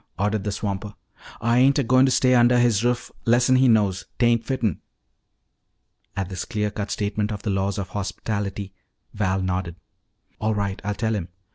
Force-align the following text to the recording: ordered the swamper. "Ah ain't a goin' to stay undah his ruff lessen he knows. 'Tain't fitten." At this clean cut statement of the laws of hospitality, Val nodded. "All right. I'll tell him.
ordered 0.17 0.43
the 0.43 0.51
swamper. 0.51 0.95
"Ah 1.41 1.53
ain't 1.53 1.77
a 1.77 1.83
goin' 1.83 2.07
to 2.07 2.11
stay 2.11 2.33
undah 2.33 2.57
his 2.59 2.83
ruff 2.83 3.11
lessen 3.23 3.57
he 3.57 3.67
knows. 3.67 4.05
'Tain't 4.17 4.43
fitten." 4.43 4.81
At 6.17 6.27
this 6.29 6.43
clean 6.43 6.71
cut 6.71 6.89
statement 6.89 7.31
of 7.31 7.43
the 7.43 7.51
laws 7.51 7.77
of 7.77 7.89
hospitality, 7.89 8.73
Val 9.13 9.43
nodded. 9.43 9.75
"All 10.39 10.55
right. 10.55 10.81
I'll 10.83 10.95
tell 10.95 11.13
him. 11.13 11.27